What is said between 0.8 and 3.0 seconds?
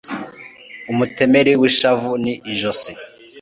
umutemeli wishavu ni ijosi